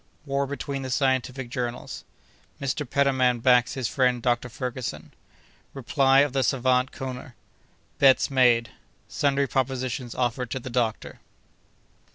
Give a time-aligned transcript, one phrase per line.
[0.25, 2.89] —War between the Scientific Journals.—Mr.
[2.89, 4.49] Petermann backs his Friend Dr.
[4.49, 11.19] Ferguson.—Reply of the Savant Koner.—Bets made.—Sundry Propositions offered to the Doctor.